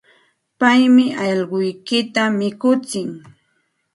Paymi 0.59 1.05
allquykita 1.25 2.23
mikutsin. 2.37 3.09